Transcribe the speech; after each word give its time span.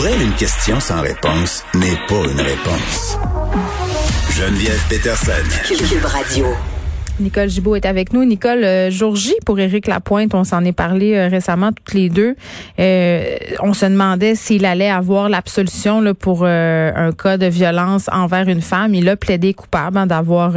Pour 0.00 0.08
elle, 0.08 0.22
une 0.22 0.34
question 0.34 0.80
sans 0.80 1.02
réponse 1.02 1.62
n'est 1.74 1.98
pas 2.08 2.24
une 2.24 2.40
réponse. 2.40 3.18
Geneviève 4.30 4.82
Peterson. 4.88 5.32
Cube 5.66 6.04
Radio. 6.06 6.46
Nicole 7.20 7.48
Gibault 7.48 7.76
est 7.76 7.86
avec 7.86 8.12
nous. 8.12 8.24
Nicole, 8.24 8.64
euh, 8.64 8.90
J 8.90 9.34
pour 9.44 9.60
Éric 9.60 9.86
Lapointe, 9.86 10.34
on 10.34 10.44
s'en 10.44 10.64
est 10.64 10.72
parlé 10.72 11.14
euh, 11.14 11.28
récemment 11.28 11.70
toutes 11.72 11.94
les 11.94 12.08
deux. 12.08 12.34
Euh, 12.78 13.36
on 13.62 13.74
se 13.74 13.86
demandait 13.86 14.34
s'il 14.34 14.64
allait 14.64 14.90
avoir 14.90 15.28
l'absolution 15.28 16.00
là, 16.00 16.14
pour 16.14 16.40
euh, 16.42 16.90
un 16.94 17.12
cas 17.12 17.36
de 17.36 17.46
violence 17.46 18.08
envers 18.12 18.48
une 18.48 18.62
femme. 18.62 18.94
Il 18.94 19.08
a 19.08 19.16
plaidé 19.16 19.54
coupable 19.54 19.98
hein, 19.98 20.06
d'avoir 20.06 20.54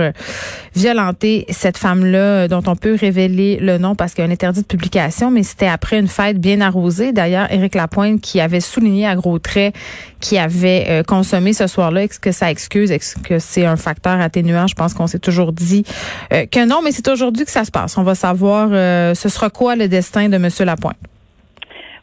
violenté 0.75 1.45
cette 1.49 1.77
femme-là, 1.77 2.47
dont 2.47 2.63
on 2.67 2.75
peut 2.75 2.95
révéler 2.99 3.57
le 3.59 3.77
nom 3.77 3.95
parce 3.95 4.13
qu'il 4.13 4.23
y 4.23 4.27
a 4.27 4.29
un 4.29 4.33
interdit 4.33 4.61
de 4.61 4.65
publication, 4.65 5.31
mais 5.31 5.43
c'était 5.43 5.67
après 5.67 5.99
une 5.99 6.07
fête 6.07 6.39
bien 6.39 6.61
arrosée. 6.61 7.11
D'ailleurs, 7.11 7.51
Éric 7.51 7.75
Lapointe 7.75 8.21
qui 8.21 8.39
avait 8.39 8.61
souligné 8.61 9.05
à 9.05 9.15
gros 9.15 9.39
traits 9.39 9.75
qui 10.19 10.37
avait 10.37 11.03
consommé 11.05 11.51
ce 11.51 11.67
soir-là, 11.67 12.05
est-ce 12.05 12.19
que 12.19 12.31
ça 12.31 12.49
excuse, 12.49 12.91
est-ce 12.91 13.17
que 13.19 13.39
c'est 13.39 13.65
un 13.65 13.75
facteur 13.75 14.21
atténuant? 14.21 14.67
Je 14.67 14.75
pense 14.75 14.93
qu'on 14.93 15.07
s'est 15.07 15.19
toujours 15.19 15.51
dit 15.51 15.83
que 16.53 16.65
non, 16.65 16.81
mais 16.83 16.91
c'est 16.91 17.07
aujourd'hui 17.07 17.45
que 17.45 17.51
ça 17.51 17.63
se 17.63 17.71
passe. 17.71 17.97
On 17.97 18.03
va 18.03 18.15
savoir 18.15 18.69
euh, 18.71 19.13
ce 19.13 19.27
sera 19.27 19.49
quoi 19.49 19.75
le 19.75 19.87
destin 19.87 20.29
de 20.29 20.35
M. 20.35 20.47
Lapointe. 20.65 20.97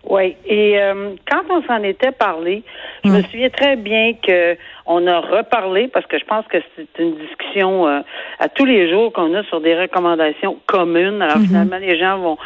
Oui, 0.09 0.35
et 0.45 0.81
euh, 0.81 1.15
quand 1.31 1.43
on 1.51 1.63
s'en 1.63 1.83
était 1.85 2.11
parlé, 2.11 2.65
je 3.05 3.11
me 3.11 3.19
hum. 3.19 3.25
souviens 3.31 3.51
très 3.51 3.77
bien 3.77 4.15
que 4.15 4.57
on 4.93 5.07
a 5.07 5.21
reparlé 5.21 5.87
parce 5.87 6.05
que 6.07 6.19
je 6.19 6.25
pense 6.25 6.45
que 6.49 6.59
c'est 6.75 6.89
une 6.99 7.15
discussion 7.15 7.87
euh, 7.87 8.01
à 8.41 8.49
tous 8.49 8.65
les 8.65 8.91
jours 8.91 9.13
qu'on 9.13 9.33
a 9.35 9.45
sur 9.45 9.61
des 9.61 9.81
recommandations 9.81 10.57
communes. 10.67 11.23
Alors 11.23 11.39
mhm. 11.39 11.47
finalement, 11.47 11.79
les 11.79 11.97
gens 11.97 12.19
vont, 12.19 12.39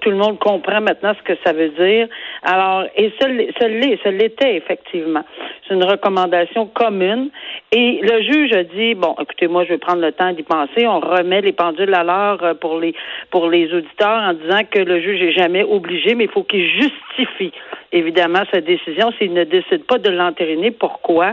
tout 0.00 0.10
le 0.10 0.16
monde 0.16 0.40
comprend 0.40 0.80
maintenant 0.80 1.14
ce 1.16 1.22
que 1.22 1.38
ça 1.44 1.52
veut 1.52 1.68
dire. 1.68 2.08
Alors 2.44 2.84
et 2.94 3.10
ce 3.18 4.08
l'était 4.08 4.56
effectivement. 4.56 5.24
C'est 5.66 5.74
une 5.74 5.84
recommandation 5.84 6.66
commune. 6.66 7.30
Et 7.72 8.00
le 8.02 8.22
juge 8.22 8.52
a 8.52 8.64
dit 8.64 8.94
bon, 8.94 9.16
écoutez, 9.18 9.48
moi 9.48 9.64
je 9.64 9.70
vais 9.70 9.78
prendre 9.78 10.02
le 10.02 10.12
temps 10.12 10.32
d'y 10.32 10.42
penser. 10.42 10.86
On 10.86 11.00
remet 11.00 11.40
les 11.40 11.52
pendules 11.52 11.94
à 11.94 12.04
l'heure 12.04 12.42
euh, 12.42 12.54
pour 12.54 12.78
les 12.78 12.94
pour 13.30 13.48
les 13.48 13.72
auditeurs 13.72 14.22
en 14.22 14.34
disant 14.34 14.60
que 14.70 14.78
le 14.78 15.00
juge 15.00 15.22
est 15.22 15.32
jamais 15.32 15.62
obligé, 15.62 16.14
mais 16.14 16.24
il 16.24 16.30
faut 16.30 16.44
qu'il 16.44 16.68
justifie 16.68 17.52
évidemment 17.92 18.42
sa 18.52 18.60
décision 18.60 19.10
s'il 19.18 19.32
ne 19.32 19.44
décide 19.44 19.84
pas 19.84 19.98
de 19.98 20.10
l'entériner. 20.10 20.70
Pourquoi? 20.70 21.32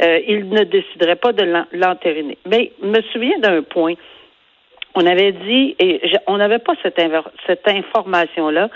Euh, 0.00 0.20
il 0.28 0.48
ne 0.48 0.62
déciderait 0.62 1.16
pas 1.16 1.32
de 1.32 1.44
l'entériner. 1.72 2.38
Mais 2.48 2.70
je 2.80 2.86
me 2.86 3.02
souviens 3.12 3.38
d'un 3.38 3.62
point. 3.62 3.94
On 4.94 5.06
avait 5.06 5.32
dit, 5.32 5.74
et 5.78 6.02
on 6.26 6.36
n'avait 6.36 6.58
pas 6.58 6.74
cette, 6.82 7.00
cette 7.46 7.66
information-là, 7.66 8.68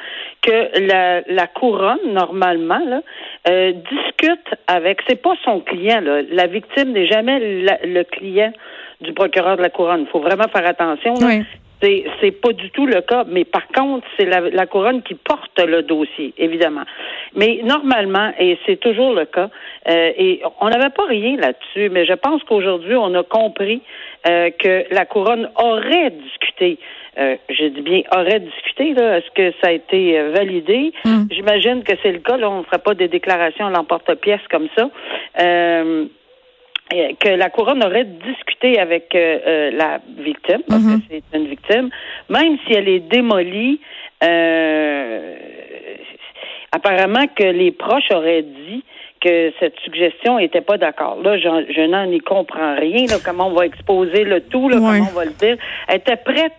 que 0.42 0.86
la, 0.86 1.20
la, 1.28 1.46
couronne, 1.46 1.98
normalement, 2.06 2.80
là, 2.86 3.02
euh, 3.48 3.72
discute 3.72 4.48
avec, 4.66 5.00
c'est 5.06 5.20
pas 5.20 5.34
son 5.44 5.60
client, 5.60 6.00
là, 6.00 6.22
la 6.30 6.46
victime 6.46 6.92
n'est 6.92 7.06
jamais 7.06 7.38
le 7.38 8.02
client 8.04 8.52
du 9.00 9.12
procureur 9.12 9.56
de 9.56 9.62
la 9.62 9.70
couronne. 9.70 10.02
Il 10.02 10.06
faut 10.08 10.20
vraiment 10.20 10.48
faire 10.48 10.66
attention. 10.66 11.14
Là. 11.14 11.42
C'est, 11.82 12.04
c'est 12.20 12.30
pas 12.30 12.52
du 12.52 12.70
tout 12.70 12.86
le 12.86 13.02
cas, 13.02 13.24
mais 13.28 13.44
par 13.44 13.66
contre, 13.68 14.06
c'est 14.16 14.24
la, 14.24 14.40
la, 14.40 14.66
couronne 14.66 15.02
qui 15.02 15.14
porte 15.14 15.60
le 15.60 15.82
dossier, 15.82 16.32
évidemment. 16.38 16.84
Mais 17.34 17.60
normalement, 17.64 18.32
et 18.38 18.58
c'est 18.64 18.80
toujours 18.80 19.12
le 19.12 19.26
cas, 19.26 19.50
euh, 19.88 20.12
et 20.16 20.42
on 20.60 20.70
n'avait 20.70 20.90
pas 20.90 21.04
rien 21.04 21.36
là-dessus, 21.36 21.90
mais 21.90 22.06
je 22.06 22.14
pense 22.14 22.42
qu'aujourd'hui, 22.44 22.96
on 22.96 23.14
a 23.14 23.22
compris 23.22 23.82
euh, 24.26 24.50
que 24.58 24.84
la 24.90 25.04
couronne 25.04 25.50
aurait 25.56 26.10
discuté. 26.10 26.78
Euh, 27.18 27.36
je 27.48 27.66
dis 27.66 27.80
bien 27.80 28.02
aurait 28.14 28.40
discuté, 28.40 28.92
là. 28.94 29.18
Est-ce 29.18 29.30
que 29.30 29.56
ça 29.62 29.68
a 29.68 29.72
été 29.72 30.18
euh, 30.18 30.32
validé? 30.32 30.92
Hmm. 31.04 31.24
J'imagine 31.30 31.82
que 31.82 31.92
c'est 32.02 32.12
le 32.12 32.18
cas. 32.18 32.36
Là, 32.36 32.50
on 32.50 32.58
ne 32.58 32.64
ferait 32.64 32.78
pas 32.78 32.94
des 32.94 33.08
déclarations 33.08 33.66
à 33.66 33.70
l'emporte-pièce 33.70 34.40
comme 34.50 34.68
ça. 34.76 34.88
Euh, 36.92 36.96
euh, 36.96 37.12
que 37.18 37.28
la 37.28 37.50
couronne 37.50 37.84
aurait 37.84 38.04
discuté 38.04 38.78
avec 38.78 39.14
euh, 39.14 39.38
euh, 39.46 39.70
la 39.72 40.00
victime, 40.18 40.62
parce 40.68 40.82
que 40.82 40.88
mhm. 40.88 41.02
c'est 41.10 41.36
une 41.36 41.46
victime, 41.46 41.90
même 42.28 42.58
si 42.66 42.74
elle 42.74 42.88
est 42.88 43.00
démolie, 43.00 43.80
apparemment 46.72 47.26
que 47.34 47.44
les 47.44 47.72
proches 47.72 48.10
auraient 48.12 48.42
dit 48.42 48.84
que 49.20 49.52
cette 49.58 49.78
suggestion 49.80 50.38
n'était 50.38 50.60
pas 50.60 50.78
d'accord. 50.78 51.18
Là, 51.22 51.38
je, 51.38 51.86
n'en 51.86 52.10
y 52.10 52.18
comprends 52.20 52.76
rien, 52.76 53.06
là, 53.06 53.16
comment 53.24 53.48
on 53.48 53.54
va 53.54 53.66
exposer 53.66 54.24
le 54.24 54.40
tout, 54.42 54.68
là, 54.68 54.76
comment 54.76 55.08
on 55.10 55.14
va 55.14 55.24
le 55.24 55.32
dire. 55.32 55.56
Elle 55.88 55.96
était 55.96 56.16
prête 56.16 56.52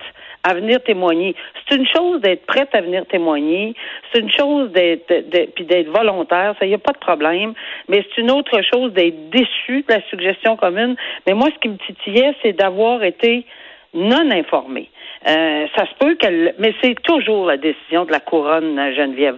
à 0.44 0.53
venir 0.53 0.81
témoigner. 0.84 1.36
C'est 1.68 1.75
une 1.75 1.88
chose 1.88 2.22
d'être 2.22 2.46
prête 2.46 2.70
à 2.74 2.81
venir 2.81 3.06
témoigner, 3.08 3.75
c'est 4.12 4.20
une 4.20 4.31
chose 4.31 4.72
d'être 4.72 5.08
puis 5.56 5.66
d'être 5.66 5.90
volontaire, 5.90 6.56
ça 6.59 6.66
y 6.66 6.74
a 6.74 6.78
pas 6.78 6.94
de 6.94 7.00
problème, 7.00 7.53
mais 7.88 8.03
c'est 8.03 8.22
une 8.22 8.31
autre 8.31 8.62
chose 8.74 8.94
d'être 8.94 9.30
déçu 9.30 9.84
de 9.88 9.94
la 9.94 10.02
suggestion 10.09 10.56
commune. 10.56 10.96
Mais 11.25 11.34
moi, 11.34 11.50
ce 11.53 11.59
qui 11.59 11.70
me 11.70 11.78
titillait, 11.78 12.36
c'est 12.42 12.53
d'avoir 12.53 13.03
été 13.03 13.46
non 13.94 14.30
informé. 14.31 14.90
Euh, 15.28 15.66
ça 15.75 15.86
se 15.86 15.94
peut 16.00 16.16
qu'elle, 16.16 16.54
mais 16.59 16.74
c'est 16.81 16.96
toujours 17.02 17.48
la 17.48 17.58
décision 17.58 18.06
de 18.06 18.12
la 18.12 18.19
couronne, 18.19 18.80
Geneviève. 18.96 19.38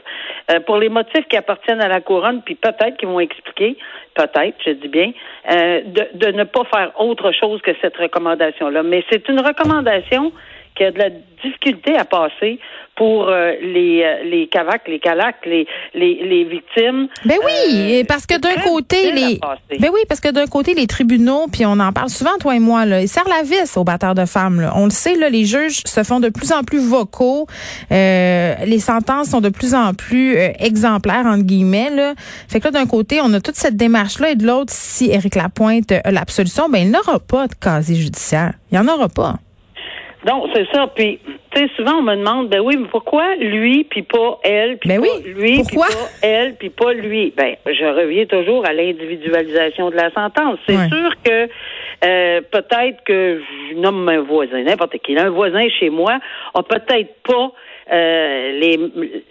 Euh, 0.52 0.60
pour 0.60 0.78
les 0.78 0.90
motifs 0.90 1.28
qui 1.30 1.38
appartiennent 1.38 1.82
à 1.82 1.88
la 1.88 2.02
couronne, 2.02 2.42
puis 2.44 2.56
peut-être 2.56 2.98
qu'ils 2.98 3.08
vont 3.08 3.20
expliquer, 3.20 3.78
peut-être, 4.14 4.56
je 4.66 4.72
dis 4.72 4.88
bien, 4.88 5.12
euh, 5.50 5.82
de 6.14 6.32
ne 6.32 6.44
pas 6.44 6.64
faire 6.66 6.92
autre 7.00 7.32
chose 7.32 7.62
que 7.62 7.72
cette 7.82 7.96
recommandation-là. 7.98 8.84
Mais 8.84 9.04
c'est 9.10 9.28
une 9.30 9.40
recommandation 9.40 10.32
qui 10.80 10.86
a 10.86 10.92
de 10.92 11.00
la 11.00 11.10
difficulté 11.44 11.98
à 11.98 12.06
passer 12.06 12.60
pour 12.96 13.30
euh, 13.30 13.54
les 13.62 14.04
euh, 14.04 14.24
les 14.30 14.48
cavacs, 14.48 14.88
les 14.88 15.00
calacs, 15.00 15.46
les 15.46 15.66
les, 15.94 16.20
les 16.22 16.44
victimes. 16.44 17.08
Ben 17.26 17.38
oui, 17.46 18.02
euh, 18.02 18.04
parce 18.08 18.26
que 18.26 18.38
d'un 18.38 18.56
côté 18.56 19.12
les 19.12 19.40
Ben 19.80 19.90
oui, 19.94 20.02
parce 20.08 20.20
que 20.20 20.30
d'un 20.30 20.48
côté 20.48 20.74
les 20.74 20.88
tribunaux 20.88 21.48
puis 21.52 21.66
on 21.66 21.80
en 21.80 21.94
parle 21.94 22.10
souvent 22.10 22.38
toi 22.40 22.56
et 22.56 22.60
moi 22.60 22.86
là, 22.86 23.02
ils 23.02 23.08
serrent 23.08 23.30
la 23.30 23.44
vis 23.44 23.78
aux 23.78 23.84
batteurs 23.84 24.16
de 24.16 24.26
femmes 24.26 24.60
là. 24.62 24.74
On 24.76 24.86
le 24.86 24.90
sait 24.90 25.16
là, 25.16 25.30
les 25.30 25.46
juges 25.46 25.82
se 25.86 26.04
font 26.04 26.20
de 26.20 26.30
plus 26.30 26.52
en 26.52 26.64
plus 26.64 26.80
vocaux, 26.80 27.48
les 27.90 28.80
sentences 28.80 29.30
sont 29.30 29.42
de 29.42 29.50
plus 29.50 29.74
en 29.74 29.94
plus 29.94 30.38
exemplaires 30.60 31.26
entre 31.26 31.44
guillemets 31.44 31.90
là. 31.90 32.14
Fait 32.50 32.60
que 32.60 32.66
là 32.66 32.72
d'un 32.72 32.86
côté, 32.86 33.20
on 33.22 33.34
a 33.34 33.40
toute 33.40 33.56
cette 33.56 33.76
démarche 33.78 34.20
là 34.20 34.32
et 34.32 34.36
de 34.36 34.46
l'autre 34.46 34.74
si 34.74 35.10
Éric 35.12 35.36
Lapointe 35.36 35.92
a 35.92 36.12
l'absolution, 36.12 36.70
ben 36.70 36.80
il 36.80 36.92
n'aura 36.92 37.20
pas 37.20 37.48
de 37.48 37.56
casier 37.56 37.96
judiciaire. 37.96 38.54
Il 38.72 38.80
n'y 38.80 38.86
en 38.86 38.94
aura 38.94 39.10
pas. 39.10 39.36
Non, 40.26 40.50
c'est 40.54 40.68
ça. 40.74 40.88
Puis, 40.88 41.20
tu 41.52 41.60
sais, 41.60 41.70
souvent 41.78 42.00
on 42.00 42.02
me 42.02 42.16
demande, 42.16 42.50
ben 42.50 42.60
oui, 42.60 42.76
mais 42.78 42.88
pourquoi 42.88 43.36
lui 43.36 43.86
puis 43.86 44.04
pas 44.04 44.40
elle, 44.44 44.78
puis 44.78 44.90
ben 44.90 45.02
pas 45.02 45.08
oui. 45.08 45.34
lui 45.34 45.64
puis 45.64 45.78
pas 45.78 45.88
elle, 46.22 46.56
puis 46.56 46.70
pas 46.70 46.94
lui? 46.94 47.34
Ben, 47.38 47.56
je 47.66 47.86
reviens 47.86 48.26
toujours 48.26 48.66
à 48.66 48.74
l'individualisation 48.74 49.90
de 49.90 49.96
la 49.96 50.12
sentence. 50.12 50.60
C'est 50.68 50.90
sûr 50.90 51.14
que 51.24 51.50
euh, 52.04 52.42
peut-être 52.52 53.04
que 53.06 53.42
je 53.70 53.76
nomme 53.76 54.08
un 54.10 54.22
voisin, 54.22 54.62
n'importe 54.64 54.98
qui, 55.00 55.18
un 55.18 55.30
voisin 55.30 55.68
chez 55.80 55.90
moi 55.90 56.20
a 56.54 56.64
peut-être 56.64 57.14
pas 57.24 57.52
euh, 57.92 58.52
les, 58.52 58.78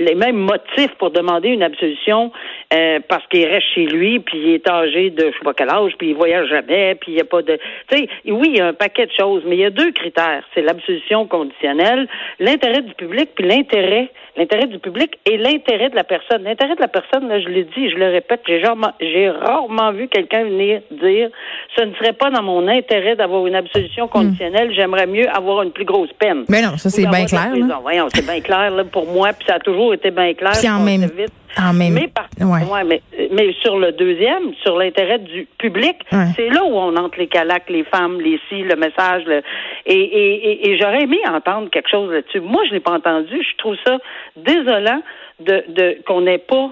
les 0.01 0.15
mêmes 0.15 0.37
motifs 0.37 0.95
pour 0.99 1.11
demander 1.11 1.51
une 1.51 1.63
absolution 1.63 2.33
euh, 2.73 3.01
parce 3.09 3.27
qu'il 3.29 3.47
reste 3.47 3.67
chez 3.75 3.87
lui, 3.87 4.21
puis 4.21 4.39
il 4.39 4.55
est 4.55 4.69
âgé 4.69 5.11
de 5.11 5.27
je 5.27 5.39
sais 5.39 5.45
pas 5.45 5.55
quel 5.55 5.71
âge, 5.71 5.93
puis 5.99 6.11
il 6.11 6.15
voyage 6.15 6.49
jamais, 6.49 6.95
puis 6.97 7.13
il 7.13 7.15
n'y 7.15 7.21
a 7.21 7.25
pas 7.25 7.41
de... 7.41 7.59
Tu 7.89 7.97
sais, 7.97 8.09
oui, 8.27 8.49
il 8.53 8.57
y 8.59 8.61
a 8.61 8.67
un 8.67 8.75
paquet 8.75 9.07
de 9.07 9.13
choses, 9.19 9.43
mais 9.47 9.57
il 9.57 9.61
y 9.61 9.65
a 9.65 9.71
deux 9.71 9.91
critères. 9.93 10.43
C'est 10.55 10.61
l'absolution 10.61 11.27
conditionnelle, 11.27 12.07
l'intérêt 12.39 12.83
du 12.83 12.93
public, 12.95 13.31
puis 13.35 13.47
l'intérêt, 13.47 14.11
l'intérêt 14.37 14.67
du 14.67 14.79
public 14.79 15.19
et 15.25 15.39
l'intérêt 15.39 15.89
de 15.89 15.97
la 15.97 16.05
personne. 16.05 16.45
L'intérêt 16.45 16.77
de 16.77 16.81
la 16.81 16.89
personne, 16.89 17.29
là, 17.29 17.41
je 17.41 17.49
l'ai 17.49 17.65
dit, 17.65 17.91
je 17.91 17.97
le 17.97 18.11
répète, 18.11 18.43
j'ai 18.47 18.63
rarement, 18.63 18.93
j'ai 19.01 19.31
rarement 19.31 19.93
vu 19.93 20.09
quelqu'un 20.09 20.45
venir 20.45 20.81
dire 20.91 21.31
ce 21.77 21.85
ne 21.85 21.95
serait 21.95 22.13
pas 22.13 22.31
dans 22.31 22.43
mon 22.43 22.69
intérêt 22.69 23.17
d'avoir 23.17 23.47
une 23.47 23.55
absolution 23.55 24.09
conditionnelle, 24.09 24.73
j'aimerais 24.75 25.07
mieux 25.07 25.29
avoir 25.29 25.63
une 25.63 25.73
plus 25.73 25.85
grosse 25.85 26.13
peine. 26.19 26.45
Mais 26.49 26.63
non, 26.63 26.77
ça 26.77 26.91
c'est 26.91 27.07
bien 27.07 27.25
clair. 27.25 27.53
Voyons, 27.83 28.09
c'est 28.13 28.27
bien 28.27 28.41
clair 28.41 28.71
là, 28.71 28.85
pour 28.85 29.07
moi, 29.07 29.33
puis 29.33 29.47
ça 29.47 29.55
a 29.55 29.59
toujours 29.59 29.95
été 29.95 30.11
bien 30.11 30.35
clair. 30.35 30.53
Puis 30.59 30.69
en 30.69 30.81
même, 30.81 31.09
en 31.57 31.73
même, 31.73 31.95
mais, 31.95 32.45
ouais. 32.45 32.58
Mais, 32.85 33.03
mais 33.31 33.53
sur 33.63 33.79
le 33.79 33.93
deuxième, 33.93 34.55
sur 34.63 34.77
l'intérêt 34.77 35.19
du 35.19 35.47
public, 35.59 35.97
c'est 36.37 36.49
là 36.49 36.65
où 36.65 36.75
on 36.77 36.97
entre 36.97 37.19
les 37.19 37.27
calacs, 37.27 37.69
les 37.71 37.85
femmes, 37.85 38.21
les 38.21 38.41
si, 38.49 38.63
le 38.63 38.77
message. 38.77 39.25
Le, 39.27 39.43
et, 39.87 39.95
et, 39.95 40.71
et, 40.71 40.79
j'aurais 40.79 41.03
aimé 41.03 41.19
entendre 41.29 41.71
quelque 41.71 41.89
chose 41.91 42.13
là-dessus. 42.13 42.41
Moi, 42.41 42.63
je 42.69 42.75
l'ai 42.75 42.81
pas 42.81 42.93
entendu. 42.93 43.43
Je 43.43 43.57
trouve 43.57 43.77
ça 43.87 43.99
désolant 44.37 45.03
de, 45.41 45.65
de 45.69 45.99
qu'on 46.07 46.23
n'ait 46.23 46.39
pas 46.39 46.71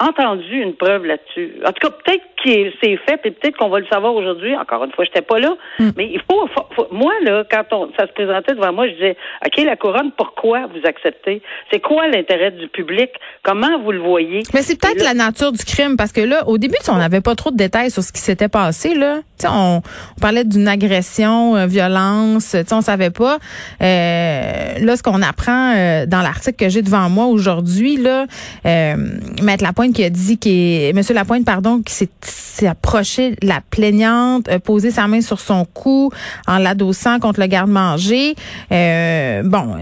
entendu 0.00 0.62
une 0.62 0.74
preuve 0.74 1.04
là-dessus. 1.04 1.54
En 1.64 1.72
tout 1.72 1.88
cas, 1.88 1.94
peut-être 2.04 2.22
que 2.44 2.72
c'est 2.80 2.96
fait, 2.98 3.20
et 3.24 3.30
peut-être 3.32 3.56
qu'on 3.56 3.68
va 3.68 3.80
le 3.80 3.86
savoir 3.86 4.14
aujourd'hui. 4.14 4.56
Encore 4.56 4.84
une 4.84 4.92
fois, 4.92 5.04
je 5.04 5.10
n'étais 5.10 5.22
pas 5.22 5.38
là. 5.38 5.56
Hmm. 5.78 5.90
Mais 5.96 6.10
il 6.12 6.20
faut, 6.20 6.48
moi, 6.92 7.12
là, 7.22 7.44
quand 7.50 7.64
on, 7.72 7.90
ça 7.98 8.06
se 8.06 8.12
présentait 8.12 8.54
devant 8.54 8.72
moi, 8.72 8.86
je 8.88 8.92
disais, 8.92 9.16
OK, 9.44 9.64
la 9.64 9.76
couronne, 9.76 10.12
pourquoi 10.16 10.66
vous 10.66 10.86
acceptez? 10.86 11.42
C'est 11.72 11.80
quoi 11.80 12.06
l'intérêt 12.06 12.52
du 12.52 12.68
public? 12.68 13.10
Comment 13.42 13.78
vous 13.80 13.92
le 13.92 14.00
voyez? 14.00 14.42
Mais 14.54 14.62
c'est 14.62 14.80
peut-être 14.80 15.02
la 15.02 15.14
nature 15.14 15.52
du 15.52 15.64
crime, 15.64 15.96
parce 15.96 16.12
que 16.12 16.20
là, 16.20 16.46
au 16.46 16.58
début, 16.58 16.76
on 16.88 16.96
n'avait 16.96 17.20
pas 17.20 17.34
trop 17.34 17.50
de 17.50 17.56
détails 17.56 17.90
sur 17.90 18.02
ce 18.02 18.12
qui 18.12 18.20
s'était 18.20 18.48
passé, 18.48 18.94
là. 18.94 19.20
On, 19.44 19.78
on, 19.78 20.20
parlait 20.20 20.44
d'une 20.44 20.68
agression, 20.68 21.56
euh, 21.56 21.66
violence, 21.66 22.56
on 22.70 22.80
savait 22.80 23.10
pas. 23.10 23.38
Euh, 23.82 24.78
là, 24.78 24.96
ce 24.96 25.02
qu'on 25.02 25.22
apprend 25.22 25.74
euh, 25.76 26.06
dans 26.06 26.20
l'article 26.20 26.56
que 26.56 26.68
j'ai 26.68 26.82
devant 26.82 27.08
moi 27.08 27.26
aujourd'hui, 27.26 27.96
là, 27.96 28.26
euh, 28.66 28.96
Maître 29.42 29.64
Lapointe 29.64 29.94
qui 29.94 30.04
a 30.04 30.10
dit 30.10 30.38
qui 30.38 30.90
Monsieur 30.94 31.14
Lapointe, 31.14 31.44
pardon, 31.44 31.82
qui 31.82 32.08
s'est 32.20 32.66
approché 32.66 33.36
la 33.42 33.60
plaignante, 33.70 34.48
a 34.48 34.58
posé 34.58 34.90
sa 34.90 35.06
main 35.06 35.20
sur 35.20 35.40
son 35.40 35.64
cou 35.64 36.10
en 36.46 36.58
l'adossant 36.58 37.18
contre 37.18 37.40
le 37.40 37.46
garde-manger. 37.46 38.34
bon, 38.70 39.76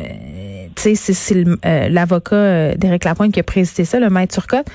tu 0.75 0.97
sais, 0.97 1.12
c'est 1.12 1.44
l'avocat 1.88 2.75
d'Éric 2.75 3.05
Lapointe 3.05 3.32
qui 3.32 3.41
a 3.41 3.44
précisé 3.44 3.85
ça, 3.85 3.99
le 3.99 4.11
maître 4.11 4.35
Turcotte 4.35 4.67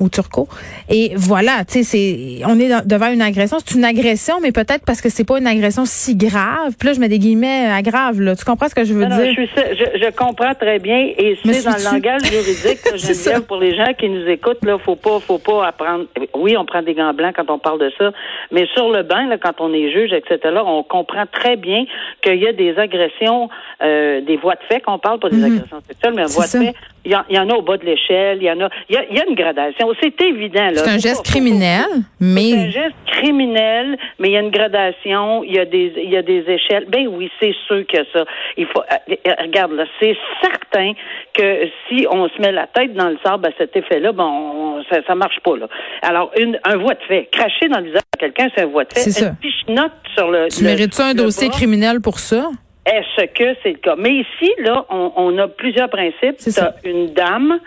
ou 0.00 0.08
Turco. 0.08 0.48
Et 0.88 1.12
voilà, 1.14 1.64
tu 1.64 1.82
sais, 1.82 1.82
c'est, 1.82 2.44
on 2.46 2.58
est 2.58 2.86
devant 2.86 3.12
une 3.12 3.22
agression. 3.22 3.58
C'est 3.64 3.76
une 3.76 3.84
agression, 3.84 4.40
mais 4.42 4.50
peut-être 4.50 4.84
parce 4.84 5.00
que 5.00 5.08
c'est 5.08 5.26
pas 5.26 5.38
une 5.38 5.46
agression 5.46 5.84
si 5.84 6.16
grave. 6.16 6.74
Puis 6.78 6.88
là, 6.88 6.94
je 6.94 7.00
mets 7.00 7.08
des 7.08 7.18
guillemets 7.18 7.66
à 7.66 7.82
grave. 7.82 8.20
Là. 8.20 8.34
Tu 8.34 8.44
comprends 8.44 8.68
ce 8.68 8.74
que 8.74 8.84
je 8.84 8.94
veux 8.94 9.06
dire? 9.06 9.34
je, 9.34 9.42
je, 9.44 9.98
je, 10.04 10.10
comprends 10.10 10.54
très 10.54 10.78
bien. 10.78 11.12
Et 11.16 11.38
c'est 11.44 11.64
dans 11.64 11.76
le 11.76 11.84
langage 11.84 12.22
juridique, 12.22 12.80
Geneviève, 12.96 13.42
pour 13.46 13.58
les 13.58 13.76
gens 13.76 13.92
qui 13.98 14.08
nous 14.08 14.26
écoutent, 14.26 14.64
là, 14.64 14.78
faut 14.78 14.96
pas, 14.96 15.20
faut 15.20 15.38
pas 15.38 15.66
apprendre. 15.66 16.06
Oui, 16.34 16.56
on 16.56 16.64
prend 16.64 16.82
des 16.82 16.94
gants 16.94 17.12
blancs 17.12 17.34
quand 17.36 17.50
on 17.50 17.58
parle 17.58 17.80
de 17.80 17.92
ça, 17.98 18.10
mais 18.50 18.66
sur 18.74 18.90
le 18.90 19.02
banc, 19.02 19.26
là, 19.26 19.36
quand 19.38 19.60
on 19.60 19.72
est 19.72 19.92
juge, 19.92 20.12
etc., 20.12 20.38
on 20.64 20.82
comprend 20.82 21.26
très 21.26 21.56
bien 21.56 21.84
qu'il 22.22 22.36
y 22.36 22.46
a 22.46 22.52
des 22.52 22.76
agressions, 22.78 23.48
euh, 23.82 24.20
des 24.22 24.36
voies 24.36 24.54
de 24.54 24.64
fait 24.68 24.80
qu'on 24.80 24.98
parle, 24.98 25.20
pas 25.20 25.28
des 25.28 25.36
mhm. 25.36 25.56
agressions 25.56 25.80
sexuelles, 25.86 26.14
mais 26.16 26.24
voies 26.24 26.44
de 26.44 26.64
fait 26.64 26.74
il 27.04 27.12
y, 27.12 27.38
en 27.38 27.48
a 27.48 27.54
au 27.54 27.62
bas 27.62 27.78
de 27.78 27.86
l'échelle, 27.86 28.38
il 28.40 28.44
y 28.44 28.50
en 28.50 28.60
a. 28.60 28.68
Il 28.90 28.94
y 28.94 29.18
a, 29.20 29.26
une 29.26 29.34
gradation. 29.34 29.88
C'est 30.02 30.20
évident. 30.20 30.66
là. 30.66 30.76
C'est 30.76 30.90
un 30.90 30.98
geste 30.98 31.24
criminel, 31.24 31.86
mais. 32.20 32.50
C'est 32.50 32.58
un 32.58 32.70
geste 32.70 32.96
criminel, 33.06 33.98
mais 34.18 34.28
il 34.28 34.32
y 34.32 34.36
a 34.36 34.40
une 34.40 34.50
gradation, 34.50 35.42
il 35.42 35.54
y 35.54 35.58
a 35.58 35.64
des, 35.64 35.92
il 35.96 36.10
y 36.10 36.16
a 36.16 36.22
des 36.22 36.44
échelles. 36.46 36.86
Ben 36.88 37.08
oui, 37.08 37.30
c'est 37.40 37.54
sûr 37.66 37.86
que 37.86 37.98
ça. 38.12 38.24
Il 38.58 38.66
faut. 38.66 38.82
Euh, 38.82 39.32
regarde 39.40 39.72
là, 39.72 39.84
c'est 39.98 40.16
certain 40.42 40.92
que 41.32 41.68
si 41.88 42.06
on 42.10 42.28
se 42.28 42.40
met 42.40 42.52
la 42.52 42.66
tête 42.66 42.92
dans 42.92 43.08
le 43.08 43.18
sable 43.24 43.46
à 43.46 43.50
cet 43.56 43.74
effet-là, 43.76 44.12
bon, 44.12 44.82
ça, 44.90 44.98
ça 45.06 45.14
marche 45.14 45.40
pas 45.42 45.56
là. 45.56 45.68
Alors, 46.02 46.30
une, 46.38 46.58
un 46.64 46.76
voie 46.76 46.94
de 46.94 47.02
fait, 47.08 47.28
cracher 47.32 47.68
dans 47.68 47.78
le 47.78 47.86
visage 47.86 48.02
de 48.12 48.18
quelqu'un, 48.18 48.48
c'est 48.54 48.62
un 48.62 48.66
voie 48.66 48.84
de 48.84 48.92
fait. 48.92 49.00
C'est 49.00 49.10
ça. 49.10 49.32
note 49.68 49.92
sur 50.16 50.30
le. 50.30 50.48
Tu 50.48 50.64
mérites-tu 50.64 51.00
un 51.00 51.14
dossier 51.14 51.48
criminel 51.48 52.00
pour 52.02 52.18
ça? 52.18 52.50
Est-ce 52.86 53.26
que 53.26 53.56
c'est 53.62 53.72
le 53.72 53.78
cas? 53.78 53.94
Mais 53.96 54.14
ici, 54.14 54.52
là, 54.58 54.86
on, 54.88 55.12
on 55.16 55.38
a 55.38 55.48
plusieurs 55.48 55.90
principes. 55.90 56.38
Tu 56.38 56.58
as 56.58 56.74
une 56.84 57.12
dame, 57.12 57.60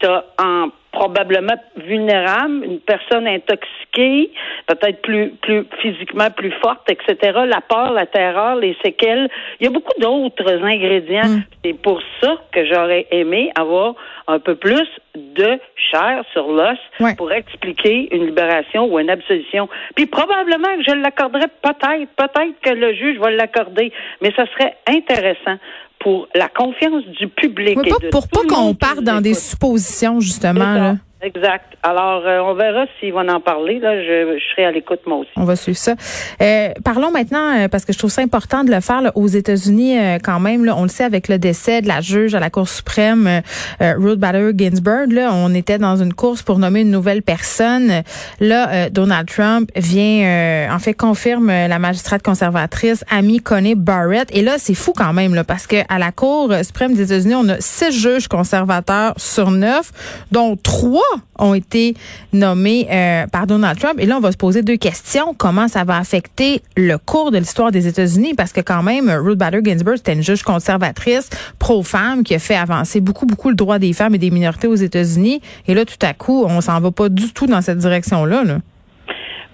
tu 0.00 0.06
as 0.06 0.24
en 0.38 0.68
probablement 0.94 1.56
vulnérable, 1.76 2.64
une 2.64 2.80
personne 2.80 3.26
intoxiquée, 3.26 4.30
peut-être 4.66 5.02
plus, 5.02 5.30
plus 5.42 5.66
physiquement 5.82 6.30
plus 6.30 6.52
forte, 6.62 6.90
etc. 6.90 7.40
La 7.46 7.60
peur, 7.60 7.92
la 7.92 8.06
terreur, 8.06 8.56
les 8.56 8.76
séquelles. 8.82 9.28
Il 9.60 9.64
y 9.64 9.66
a 9.66 9.70
beaucoup 9.70 9.98
d'autres 10.00 10.62
ingrédients. 10.64 11.28
Mm. 11.28 11.42
C'est 11.64 11.74
pour 11.74 12.00
ça 12.20 12.36
que 12.52 12.64
j'aurais 12.66 13.06
aimé 13.10 13.50
avoir 13.56 13.94
un 14.26 14.38
peu 14.38 14.54
plus 14.54 14.88
de 15.14 15.58
chair 15.76 16.24
sur 16.32 16.50
l'os 16.50 16.78
pour 17.16 17.30
expliquer 17.32 18.08
une 18.14 18.26
libération 18.26 18.86
ou 18.86 18.98
une 18.98 19.10
absolution. 19.10 19.68
Puis 19.94 20.06
probablement 20.06 20.76
que 20.76 20.84
je 20.88 20.94
l'accorderais 20.94 21.50
peut-être, 21.62 22.08
peut-être 22.16 22.60
que 22.62 22.70
le 22.70 22.94
juge 22.94 23.18
va 23.18 23.30
l'accorder, 23.30 23.92
mais 24.22 24.32
ça 24.34 24.46
serait 24.46 24.76
intéressant 24.88 25.58
pour 26.04 26.28
la 26.34 26.48
confiance 26.48 27.02
du 27.18 27.28
public. 27.28 27.78
Oui, 27.82 27.88
pas, 27.88 27.96
pour 28.12 28.28
pas 28.28 28.42
qu'on 28.46 28.74
parte 28.74 29.00
dans 29.00 29.22
des 29.22 29.32
suppositions, 29.32 30.20
justement. 30.20 30.74
Là. 30.74 30.96
Exact. 31.24 31.64
Alors, 31.82 32.22
euh, 32.26 32.40
on 32.40 32.52
verra 32.52 32.84
s'ils 33.00 33.14
vont 33.14 33.26
en 33.26 33.40
parler. 33.40 33.78
Là, 33.78 33.96
je, 33.96 34.38
je, 34.38 34.44
serai 34.50 34.66
à 34.66 34.70
l'écoute 34.70 35.00
moi 35.06 35.18
aussi. 35.18 35.30
On 35.36 35.44
va 35.44 35.56
suivre 35.56 35.78
ça. 35.78 35.94
Euh, 36.42 36.68
parlons 36.84 37.10
maintenant, 37.10 37.56
euh, 37.56 37.68
parce 37.68 37.86
que 37.86 37.94
je 37.94 37.98
trouve 37.98 38.10
ça 38.10 38.20
important 38.20 38.62
de 38.62 38.70
le 38.70 38.80
faire 38.80 39.00
là, 39.00 39.10
aux 39.14 39.26
États-Unis 39.26 39.96
quand 40.22 40.38
même. 40.38 40.66
Là, 40.66 40.74
on 40.76 40.82
le 40.82 40.90
sait 40.90 41.04
avec 41.04 41.28
le 41.28 41.38
décès 41.38 41.80
de 41.80 41.88
la 41.88 42.02
juge 42.02 42.34
à 42.34 42.40
la 42.40 42.50
Cour 42.50 42.68
suprême, 42.68 43.40
Ruth 43.80 44.18
Bader 44.18 44.50
Ginsburg. 44.54 45.12
Là, 45.12 45.30
on 45.32 45.54
était 45.54 45.78
dans 45.78 45.96
une 45.96 46.12
course 46.12 46.42
pour 46.42 46.58
nommer 46.58 46.82
une 46.82 46.90
nouvelle 46.90 47.22
personne. 47.22 48.02
Là, 48.40 48.90
Donald 48.90 49.28
Trump 49.28 49.70
vient, 49.76 50.68
en 50.70 50.78
fait, 50.78 50.94
confirme 50.94 51.46
la 51.46 51.78
magistrate 51.78 52.22
conservatrice 52.22 53.02
Amy 53.10 53.40
Coney 53.40 53.74
Barrett. 53.76 54.28
Et 54.36 54.42
là, 54.42 54.56
c'est 54.58 54.74
fou 54.74 54.92
quand 54.94 55.14
même, 55.14 55.34
là, 55.34 55.44
parce 55.44 55.66
que 55.66 55.76
à 55.88 55.98
la 55.98 56.12
Cour 56.12 56.52
suprême 56.62 56.94
des 56.94 57.04
États-Unis, 57.04 57.34
on 57.34 57.48
a 57.48 57.60
six 57.60 57.92
juges 57.92 58.28
conservateurs 58.28 59.14
sur 59.16 59.50
neuf, 59.50 59.90
dont 60.30 60.56
trois 60.56 61.13
ont 61.38 61.54
été 61.54 61.94
nommés 62.32 62.86
euh, 62.90 63.26
par 63.26 63.46
Donald 63.46 63.78
Trump. 63.78 63.96
Et 63.98 64.06
là, 64.06 64.16
on 64.16 64.20
va 64.20 64.32
se 64.32 64.36
poser 64.36 64.62
deux 64.62 64.76
questions. 64.76 65.34
Comment 65.36 65.68
ça 65.68 65.84
va 65.84 65.98
affecter 65.98 66.62
le 66.76 66.98
cours 66.98 67.30
de 67.30 67.38
l'histoire 67.38 67.72
des 67.72 67.86
États-Unis? 67.86 68.34
Parce 68.34 68.52
que 68.52 68.60
quand 68.60 68.82
même, 68.82 69.10
Ruth 69.10 69.38
Bader 69.38 69.60
Ginsburg, 69.64 69.96
c'était 69.96 70.14
une 70.14 70.22
juge 70.22 70.42
conservatrice, 70.42 71.30
pro-femme, 71.58 72.22
qui 72.22 72.34
a 72.34 72.38
fait 72.38 72.56
avancer 72.56 73.00
beaucoup, 73.00 73.26
beaucoup 73.26 73.48
le 73.48 73.56
droit 73.56 73.78
des 73.78 73.92
femmes 73.92 74.14
et 74.14 74.18
des 74.18 74.30
minorités 74.30 74.66
aux 74.66 74.74
États-Unis. 74.74 75.40
Et 75.66 75.74
là, 75.74 75.84
tout 75.84 75.94
à 76.02 76.14
coup, 76.14 76.44
on 76.46 76.60
s'en 76.60 76.80
va 76.80 76.90
pas 76.90 77.08
du 77.08 77.32
tout 77.32 77.46
dans 77.46 77.62
cette 77.62 77.78
direction-là. 77.78 78.44
Là. 78.44 78.58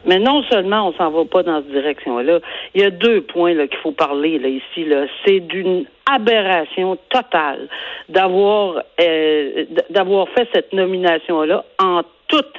Mais 0.07 0.19
non 0.19 0.43
seulement 0.45 0.89
on 0.89 0.93
s'en 0.95 1.11
va 1.11 1.25
pas 1.25 1.43
dans 1.43 1.63
cette 1.63 1.73
direction-là, 1.73 2.41
il 2.75 2.83
y 2.83 2.85
a 2.85 2.91
deux 2.91 3.23
points 3.23 3.55
là 3.55 3.67
qu'il 3.67 3.79
faut 3.79 3.93
parler 3.93 4.39
là 4.39 4.49
ici 4.49 4.85
là. 4.85 5.07
C'est 5.25 5.41
d'une 5.41 5.85
aberration 6.11 6.97
totale 7.09 7.69
d'avoir 8.09 8.83
euh, 9.01 9.65
d'avoir 9.91 10.29
fait 10.31 10.49
cette 10.53 10.73
nomination-là 10.73 11.65
en 11.79 12.03
toute 12.29 12.55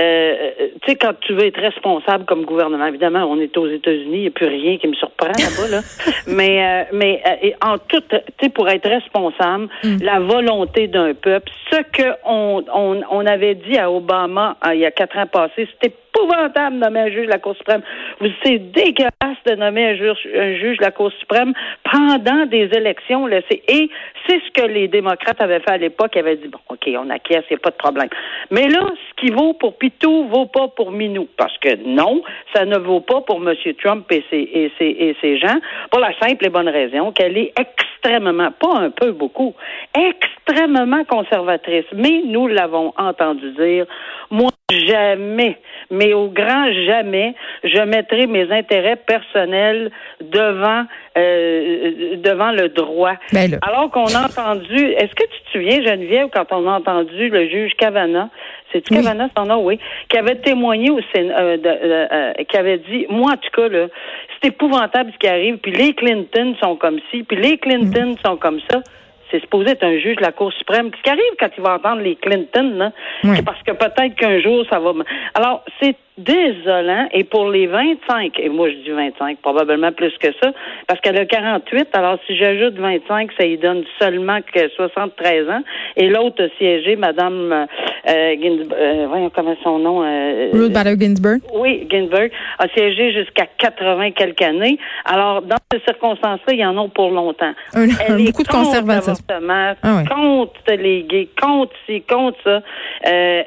euh, 0.00 0.50
tu 0.82 0.90
sais, 0.90 0.96
quand 0.96 1.12
tu 1.20 1.34
veux 1.34 1.44
être 1.44 1.60
responsable 1.60 2.24
comme 2.24 2.46
gouvernement, 2.46 2.86
évidemment, 2.86 3.24
on 3.24 3.38
est 3.38 3.54
aux 3.58 3.68
États-Unis, 3.68 4.16
il 4.16 4.20
n'y 4.22 4.26
a 4.28 4.30
plus 4.30 4.46
rien 4.46 4.78
qui 4.78 4.88
me 4.88 4.94
surprend 4.94 5.28
là-bas, 5.28 5.68
là. 5.68 5.80
mais, 6.26 6.64
euh, 6.64 6.84
mais 6.94 7.22
euh, 7.26 7.50
en 7.62 7.76
tout, 7.76 8.00
tu 8.08 8.16
sais, 8.40 8.48
pour 8.48 8.70
être 8.70 8.88
responsable, 8.88 9.68
mm. 9.84 10.02
la 10.02 10.18
volonté 10.20 10.88
d'un 10.88 11.12
peuple, 11.12 11.52
ce 11.70 11.82
que 11.92 12.08
on, 12.24 12.64
on, 12.74 13.02
on 13.10 13.26
avait 13.26 13.54
dit 13.54 13.76
à 13.76 13.90
Obama 13.90 14.56
il 14.72 14.78
y 14.78 14.86
a 14.86 14.90
quatre 14.90 15.18
ans 15.18 15.26
passés, 15.26 15.68
c'était 15.72 15.94
épouvantable 16.12 16.76
de 16.76 16.84
nommer 16.84 17.00
un 17.00 17.10
juge 17.10 17.26
de 17.26 17.30
la 17.30 17.38
Cour 17.38 17.56
suprême. 17.56 17.82
Vous 18.20 18.28
c'est 18.44 18.58
dégueulasse 18.58 19.38
de 19.46 19.54
nommer 19.54 19.90
un 19.90 19.96
juge, 19.96 20.28
un 20.34 20.54
juge 20.54 20.78
de 20.78 20.84
la 20.84 20.90
Cour 20.90 21.12
suprême 21.18 21.52
pendant 21.90 22.46
des 22.46 22.68
élections. 22.74 23.26
Là. 23.26 23.40
Et 23.68 23.90
c'est 24.26 24.40
ce 24.40 24.50
que 24.52 24.66
les 24.66 24.88
démocrates 24.88 25.40
avaient 25.40 25.60
fait 25.60 25.70
à 25.70 25.78
l'époque. 25.78 26.12
Ils 26.14 26.20
avaient 26.20 26.36
dit, 26.36 26.48
bon, 26.48 26.58
OK, 26.68 26.88
on 26.96 27.10
acquiesce, 27.10 27.44
il 27.50 27.54
n'y 27.54 27.56
a 27.56 27.60
pas 27.60 27.70
de 27.70 27.76
problème. 27.76 28.08
Mais 28.50 28.68
là, 28.68 28.86
ce 29.08 29.20
qui 29.20 29.32
vaut 29.32 29.54
pour 29.54 29.76
Pitou 29.78 30.28
vaut 30.28 30.46
pas 30.46 30.68
pour 30.68 30.92
Minou. 30.92 31.28
Parce 31.36 31.56
que 31.58 31.76
non, 31.86 32.22
ça 32.54 32.64
ne 32.64 32.78
vaut 32.78 33.00
pas 33.00 33.20
pour 33.22 33.36
M. 33.36 33.54
Trump 33.82 34.06
et 34.10 34.24
ses, 34.30 34.36
et 34.36 34.72
ses, 34.78 34.84
et 34.86 35.16
ses 35.20 35.38
gens, 35.38 35.58
pour 35.90 36.00
la 36.00 36.12
simple 36.18 36.46
et 36.46 36.50
bonne 36.50 36.68
raison 36.68 37.12
qu'elle 37.12 37.36
est 37.36 37.52
extrêmement, 37.58 38.50
pas 38.52 38.78
un 38.78 38.90
peu, 38.90 39.12
beaucoup, 39.12 39.54
extrêmement 39.94 41.04
conservatrice. 41.04 41.86
Mais 41.94 42.22
nous 42.24 42.48
l'avons 42.48 42.92
entendu 42.96 43.50
dire, 43.52 43.86
jamais, 44.86 45.58
mais 45.90 46.12
au 46.12 46.28
grand 46.28 46.72
jamais, 46.86 47.34
je 47.64 47.82
mettrai 47.82 48.26
mes 48.26 48.50
intérêts 48.50 48.96
personnels 48.96 49.90
devant 50.20 50.84
euh, 51.18 52.16
devant 52.16 52.52
le 52.52 52.68
droit. 52.70 53.14
Ben 53.32 53.58
Alors 53.60 53.90
qu'on 53.90 54.06
a 54.06 54.24
entendu, 54.24 54.76
est-ce 54.76 55.14
que 55.14 55.24
tu 55.24 55.42
te 55.44 55.50
souviens, 55.52 55.82
Geneviève, 55.82 56.28
quand 56.32 56.46
on 56.52 56.66
a 56.66 56.78
entendu 56.78 57.28
le 57.28 57.48
juge 57.48 57.72
Cavana, 57.76 58.30
c'est 58.72 58.82
oui. 58.90 58.96
Cavana 58.96 59.28
son 59.36 59.44
nom, 59.44 59.62
oui, 59.64 59.78
qui 60.08 60.16
avait 60.16 60.36
témoigné 60.36 60.90
au 60.90 61.00
Sénat, 61.14 61.38
euh, 61.38 61.58
euh, 61.64 62.32
qui 62.48 62.56
avait 62.56 62.78
dit, 62.78 63.06
moi 63.10 63.32
en 63.32 63.36
tout 63.36 63.50
cas 63.54 63.68
là, 63.68 63.88
c'est 64.40 64.48
épouvantable 64.48 65.12
ce 65.12 65.18
qui 65.18 65.28
arrive, 65.28 65.58
puis 65.58 65.72
les 65.72 65.92
Clinton 65.92 66.54
sont 66.62 66.76
comme 66.76 66.98
ci, 67.10 67.22
puis 67.24 67.36
les 67.36 67.58
Clinton 67.58 68.16
sont 68.24 68.36
comme 68.36 68.60
ça 68.70 68.80
c'est 69.32 69.40
supposé 69.40 69.70
être 69.70 69.82
un 69.82 69.98
juge 69.98 70.16
de 70.16 70.22
la 70.22 70.32
Cour 70.32 70.52
suprême. 70.52 70.90
Ce 70.96 71.02
qui 71.02 71.10
arrive 71.10 71.22
quand 71.40 71.48
il 71.56 71.62
va 71.62 71.74
entendre 71.74 72.02
les 72.02 72.16
Clinton, 72.16 72.74
là, 72.76 72.92
c'est 73.22 73.44
parce 73.44 73.62
que 73.62 73.72
peut-être 73.72 74.14
qu'un 74.14 74.40
jour, 74.40 74.64
ça 74.70 74.78
va... 74.78 74.92
Alors, 75.34 75.64
c'est 75.80 75.96
désolant. 76.24 77.08
Et 77.12 77.24
pour 77.24 77.50
les 77.50 77.66
25, 77.66 78.38
et 78.38 78.48
moi 78.48 78.70
je 78.70 78.76
dis 78.76 78.90
25, 78.90 79.38
probablement 79.38 79.92
plus 79.92 80.12
que 80.18 80.28
ça, 80.42 80.52
parce 80.86 81.00
qu'elle 81.00 81.18
a 81.18 81.26
48, 81.26 81.88
alors 81.94 82.18
si 82.26 82.36
j'ajoute 82.36 82.74
25, 82.74 83.30
ça 83.38 83.44
y 83.44 83.56
donne 83.58 83.84
seulement 84.00 84.38
que 84.40 84.68
73 84.68 85.48
ans. 85.48 85.62
Et 85.96 86.08
l'autre 86.08 86.44
a 86.44 86.48
siégé, 86.58 86.96
Madame 86.96 87.66
euh, 88.08 88.34
euh, 88.72 89.06
voyons 89.08 89.30
comment 89.30 89.54
son 89.62 89.78
nom. 89.78 90.02
Euh, 90.02 90.50
Ruth 90.52 90.72
Bader 90.72 90.96
Ginsburg. 90.98 91.40
Oui, 91.54 91.86
Ginsburg 91.90 92.30
a 92.58 92.68
siégé 92.68 93.12
jusqu'à 93.12 93.46
80 93.58 94.12
quelques 94.12 94.42
années. 94.42 94.78
Alors, 95.04 95.42
dans 95.42 95.56
ces 95.72 95.80
circonstances-là, 95.80 96.52
il 96.52 96.58
y 96.58 96.66
en 96.66 96.76
a 96.76 96.88
pour 96.88 97.10
longtemps. 97.10 97.52
Un, 97.74 97.86
beaucoup 98.16 98.42
de 98.42 98.48
conservatisme. 98.48 99.24
Ah 99.82 100.02
contre 100.08 100.52
les 100.76 101.04
gays, 101.04 101.28
contre 101.40 101.72
ci, 101.86 102.02
contre 102.02 102.38
ça. 102.42 102.62
Euh, 103.06 103.42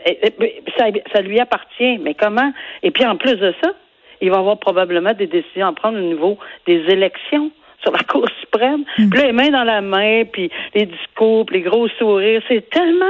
ça. 0.77 0.85
Ça 1.13 1.21
lui 1.21 1.39
appartient. 1.39 1.97
Mais 1.99 2.13
comment 2.13 2.51
et 2.83 2.91
puis 2.91 3.05
en 3.05 3.15
plus 3.15 3.35
de 3.35 3.53
ça, 3.63 3.71
il 4.21 4.29
va 4.29 4.37
y 4.37 4.39
avoir 4.39 4.57
probablement 4.59 5.13
des 5.13 5.27
décisions 5.27 5.67
à 5.67 5.73
prendre 5.73 5.97
au 5.97 6.01
niveau 6.01 6.37
des 6.65 6.83
élections 6.87 7.51
sur 7.81 7.91
la 7.91 7.99
Cour 8.07 8.27
suprême. 8.41 8.83
Mm. 8.97 9.09
Puis 9.09 9.19
là, 9.19 9.25
les 9.27 9.33
mains 9.33 9.49
dans 9.49 9.63
la 9.63 9.81
main, 9.81 10.23
puis 10.31 10.49
les 10.73 10.85
discours, 10.85 11.45
puis 11.45 11.57
les 11.57 11.61
gros 11.63 11.87
sourires. 11.99 12.41
C'est 12.47 12.69
tellement... 12.69 13.05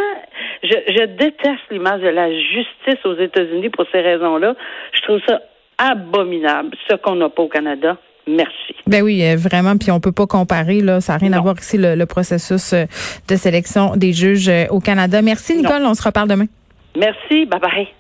Je, 0.63 0.75
je 0.87 1.05
déteste 1.05 1.61
l'image 1.71 2.01
de 2.01 2.07
la 2.07 2.31
justice 2.31 3.05
aux 3.05 3.15
États-Unis 3.15 3.69
pour 3.69 3.85
ces 3.91 4.01
raisons-là. 4.01 4.55
Je 4.93 5.01
trouve 5.01 5.21
ça 5.27 5.41
abominable, 5.77 6.75
ce 6.89 6.95
qu'on 6.95 7.15
n'a 7.15 7.29
pas 7.29 7.43
au 7.43 7.47
Canada. 7.47 7.97
Merci. 8.27 8.75
Ben 8.87 9.03
oui, 9.03 9.23
euh, 9.23 9.35
vraiment. 9.35 9.77
Puis 9.77 9.91
on 9.91 9.99
peut 9.99 10.11
pas 10.11 10.25
comparer 10.25 10.81
là. 10.81 10.99
Ça 10.99 11.13
n'a 11.13 11.19
rien 11.19 11.33
à 11.33 11.41
voir 11.41 11.55
ici 11.59 11.77
le, 11.77 12.05
processus 12.05 12.73
euh, 12.73 12.85
de 13.27 13.35
sélection 13.35 13.95
des 13.95 14.13
juges 14.13 14.49
euh, 14.49 14.65
au 14.69 14.79
Canada. 14.79 15.21
Merci 15.21 15.57
Nicole. 15.57 15.83
On 15.85 15.93
se 15.93 16.03
reparle 16.03 16.27
demain. 16.27 16.45
Merci. 16.95 17.45
Bye 17.45 17.59
bye. 17.59 17.95